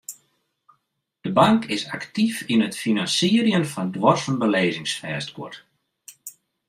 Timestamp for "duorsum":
3.95-4.35